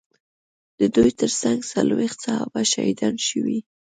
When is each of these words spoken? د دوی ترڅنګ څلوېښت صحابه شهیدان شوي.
د 0.79 0.81
دوی 0.95 1.11
ترڅنګ 1.19 1.57
څلوېښت 1.71 2.17
صحابه 2.25 2.61
شهیدان 2.73 3.15
شوي. 3.27 3.59